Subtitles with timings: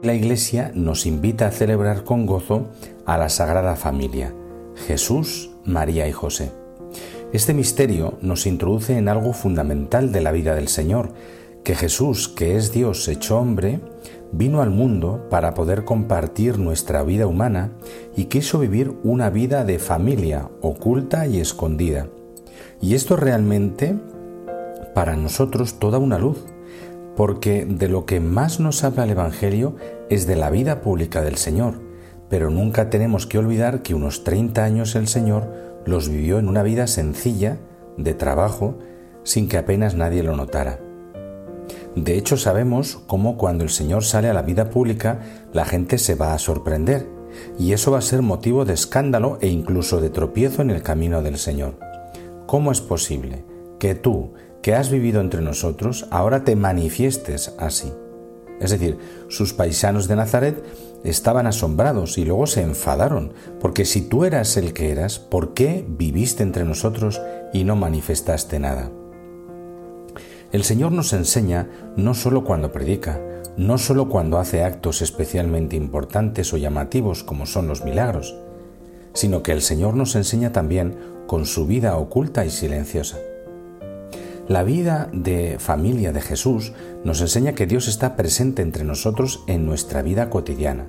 [0.00, 2.68] La Iglesia nos invita a celebrar con gozo
[3.04, 4.32] a la Sagrada Familia,
[4.86, 6.52] Jesús, María y José.
[7.32, 11.10] Este misterio nos introduce en algo fundamental de la vida del Señor,
[11.64, 13.80] que Jesús, que es Dios hecho hombre,
[14.30, 17.72] vino al mundo para poder compartir nuestra vida humana
[18.16, 22.06] y quiso vivir una vida de familia oculta y escondida.
[22.80, 23.96] Y esto realmente
[24.94, 26.38] para nosotros toda una luz
[27.18, 29.74] porque de lo que más nos habla el Evangelio
[30.08, 31.80] es de la vida pública del Señor,
[32.30, 35.52] pero nunca tenemos que olvidar que unos 30 años el Señor
[35.84, 37.58] los vivió en una vida sencilla,
[37.96, 38.78] de trabajo,
[39.24, 40.78] sin que apenas nadie lo notara.
[41.96, 45.18] De hecho, sabemos cómo cuando el Señor sale a la vida pública,
[45.52, 47.08] la gente se va a sorprender,
[47.58, 51.20] y eso va a ser motivo de escándalo e incluso de tropiezo en el camino
[51.20, 51.80] del Señor.
[52.46, 53.44] ¿Cómo es posible
[53.80, 54.34] que tú,
[54.68, 57.90] que has vivido entre nosotros, ahora te manifiestes así.
[58.60, 60.62] Es decir, sus paisanos de Nazaret
[61.04, 65.86] estaban asombrados y luego se enfadaron, porque si tú eras el que eras, ¿por qué
[65.88, 67.18] viviste entre nosotros
[67.54, 68.90] y no manifestaste nada?
[70.52, 73.18] El Señor nos enseña no solo cuando predica,
[73.56, 78.36] no solo cuando hace actos especialmente importantes o llamativos como son los milagros,
[79.14, 83.16] sino que el Señor nos enseña también con su vida oculta y silenciosa.
[84.48, 86.72] La vida de familia de Jesús
[87.04, 90.86] nos enseña que Dios está presente entre nosotros en nuestra vida cotidiana.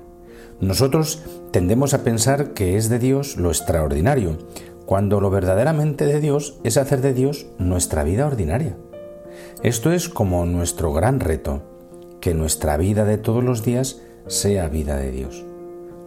[0.60, 4.38] Nosotros tendemos a pensar que es de Dios lo extraordinario,
[4.86, 8.78] cuando lo verdaderamente de Dios es hacer de Dios nuestra vida ordinaria.
[9.62, 11.62] Esto es como nuestro gran reto,
[12.22, 15.49] que nuestra vida de todos los días sea vida de Dios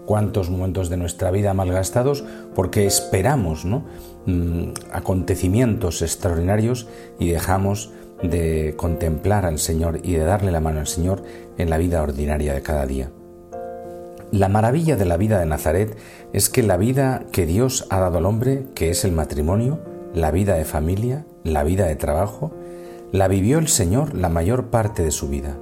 [0.06, 2.24] cuántos momentos de nuestra vida malgastados
[2.56, 3.84] porque esperamos ¿no?
[4.26, 6.88] Mm, acontecimientos extraordinarios
[7.20, 11.24] y dejamos de contemplar al Señor y de darle la mano al Señor
[11.58, 13.12] en la vida ordinaria de cada día.
[14.32, 15.96] La maravilla de la vida de Nazaret
[16.32, 19.80] es que la vida que Dios ha dado al hombre, que es el matrimonio,
[20.16, 22.52] la vida de familia, la vida de trabajo,
[23.12, 25.56] la vivió el Señor la mayor parte de su vida.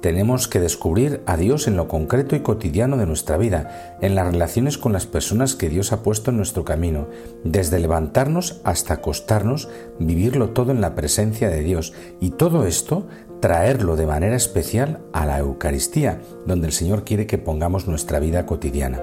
[0.00, 4.26] Tenemos que descubrir a Dios en lo concreto y cotidiano de nuestra vida, en las
[4.26, 7.08] relaciones con las personas que Dios ha puesto en nuestro camino,
[7.42, 13.08] desde levantarnos hasta acostarnos, vivirlo todo en la presencia de Dios y todo esto
[13.40, 18.46] traerlo de manera especial a la Eucaristía, donde el Señor quiere que pongamos nuestra vida
[18.46, 19.02] cotidiana.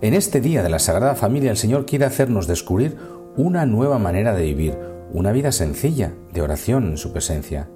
[0.00, 2.96] En este día de la Sagrada Familia el Señor quiere hacernos descubrir
[3.36, 4.78] una nueva manera de vivir,
[5.12, 7.68] una vida sencilla, de oración en su presencia.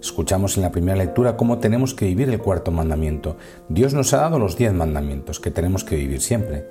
[0.00, 3.36] Escuchamos en la primera lectura cómo tenemos que vivir el cuarto mandamiento.
[3.68, 6.66] Dios nos ha dado los diez mandamientos que tenemos que vivir siempre,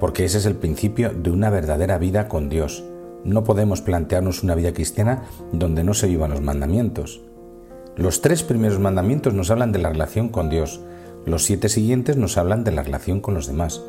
[0.00, 2.82] porque ese es el principio de una verdadera vida con Dios.
[3.22, 7.20] No podemos plantearnos una vida cristiana donde no se vivan los mandamientos.
[7.96, 10.80] Los tres primeros mandamientos nos hablan de la relación con Dios,
[11.26, 13.82] los siete siguientes nos hablan de la relación con los demás.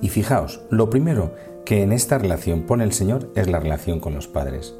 [0.00, 1.34] Y fijaos, lo primero
[1.66, 4.74] que en esta relación pone el Señor es la relación con los padres,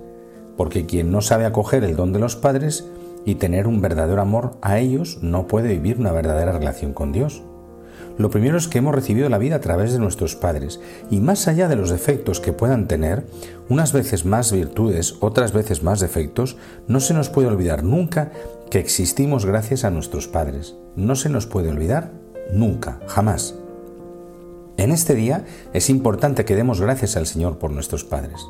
[0.57, 2.89] porque quien no sabe acoger el don de los padres
[3.25, 7.43] y tener un verdadero amor a ellos no puede vivir una verdadera relación con Dios.
[8.19, 11.47] Lo primero es que hemos recibido la vida a través de nuestros padres y más
[11.47, 13.25] allá de los defectos que puedan tener,
[13.69, 16.57] unas veces más virtudes, otras veces más defectos,
[16.89, 18.33] no se nos puede olvidar nunca
[18.71, 20.75] que existimos gracias a nuestros padres.
[20.97, 22.11] No se nos puede olvidar
[22.53, 23.55] nunca, jamás.
[24.79, 28.47] En este día es importante que demos gracias al Señor por nuestros padres.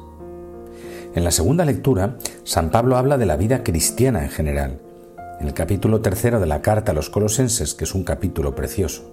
[1.15, 4.79] En la segunda lectura, San Pablo habla de la vida cristiana en general,
[5.41, 9.11] en el capítulo tercero de la carta a los colosenses, que es un capítulo precioso.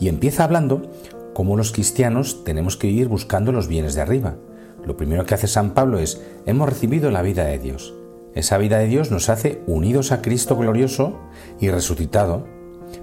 [0.00, 0.90] Y empieza hablando
[1.34, 4.36] cómo los cristianos tenemos que ir buscando los bienes de arriba.
[4.84, 7.94] Lo primero que hace San Pablo es, hemos recibido la vida de Dios.
[8.34, 11.20] Esa vida de Dios nos hace unidos a Cristo glorioso
[11.60, 12.46] y resucitado,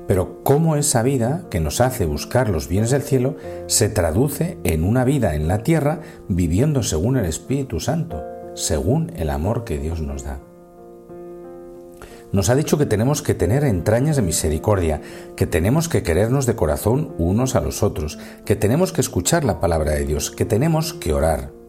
[0.07, 3.35] pero cómo esa vida que nos hace buscar los bienes del cielo
[3.67, 9.29] se traduce en una vida en la tierra viviendo según el Espíritu Santo, según el
[9.29, 10.39] amor que Dios nos da.
[12.31, 15.01] Nos ha dicho que tenemos que tener entrañas de misericordia,
[15.35, 19.59] que tenemos que querernos de corazón unos a los otros, que tenemos que escuchar la
[19.59, 21.60] palabra de Dios, que tenemos que orar.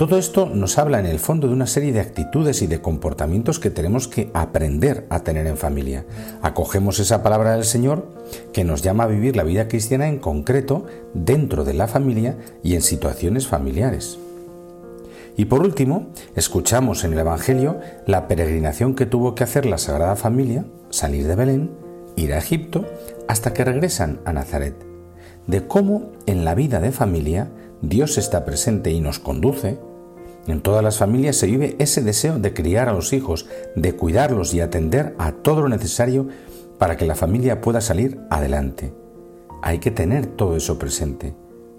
[0.00, 3.58] Todo esto nos habla en el fondo de una serie de actitudes y de comportamientos
[3.58, 6.06] que tenemos que aprender a tener en familia.
[6.40, 8.08] Acogemos esa palabra del Señor
[8.54, 12.76] que nos llama a vivir la vida cristiana en concreto dentro de la familia y
[12.76, 14.18] en situaciones familiares.
[15.36, 20.16] Y por último, escuchamos en el Evangelio la peregrinación que tuvo que hacer la Sagrada
[20.16, 21.72] Familia, salir de Belén,
[22.16, 22.86] ir a Egipto,
[23.28, 24.76] hasta que regresan a Nazaret,
[25.46, 27.50] de cómo en la vida de familia
[27.82, 29.78] Dios está presente y nos conduce,
[30.46, 33.46] en todas las familias se vive ese deseo de criar a los hijos,
[33.76, 36.28] de cuidarlos y atender a todo lo necesario
[36.78, 38.92] para que la familia pueda salir adelante.
[39.62, 41.34] Hay que tener todo eso presente.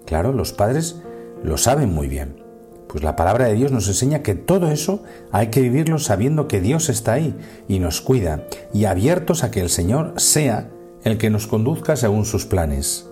[0.06, 1.00] Claro, los padres
[1.42, 2.40] lo saben muy bien.
[2.88, 6.60] Pues la palabra de Dios nos enseña que todo eso hay que vivirlo sabiendo que
[6.60, 7.34] Dios está ahí
[7.66, 10.70] y nos cuida y abiertos a que el Señor sea
[11.02, 13.08] el que nos conduzca según sus planes.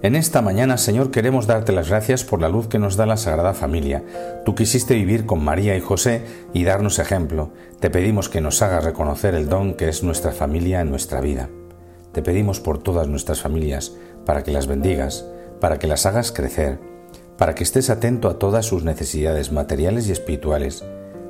[0.00, 3.16] En esta mañana, Señor, queremos darte las gracias por la luz que nos da la
[3.16, 4.04] Sagrada Familia.
[4.44, 6.22] Tú quisiste vivir con María y José
[6.54, 7.50] y darnos ejemplo.
[7.80, 11.48] Te pedimos que nos hagas reconocer el don que es nuestra familia en nuestra vida.
[12.12, 13.92] Te pedimos por todas nuestras familias,
[14.24, 15.24] para que las bendigas,
[15.60, 16.78] para que las hagas crecer,
[17.36, 20.84] para que estés atento a todas sus necesidades materiales y espirituales.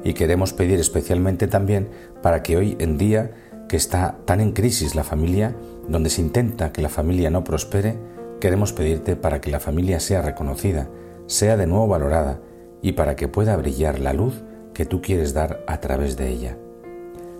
[0.04, 1.88] Y queremos pedir especialmente también
[2.20, 3.30] para que hoy en día,
[3.66, 5.56] que está tan en crisis la familia,
[5.88, 7.96] donde se intenta que la familia no prospere,
[8.40, 10.88] Queremos pedirte para que la familia sea reconocida,
[11.26, 12.40] sea de nuevo valorada
[12.82, 14.44] y para que pueda brillar la luz
[14.74, 16.56] que tú quieres dar a través de ella.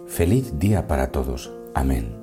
[0.07, 1.53] Feliz día para todos.
[1.75, 2.18] Amén.